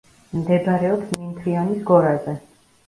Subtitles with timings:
[0.37, 2.37] მდებარეობს მინთრიონის გორაზე.